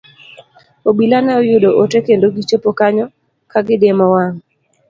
[0.89, 3.05] Obila ne oyudo ote, kendo gichopo kanyo
[3.51, 4.39] ka diemo wang'.